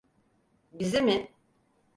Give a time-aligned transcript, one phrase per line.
[0.71, 1.31] Bizi mi?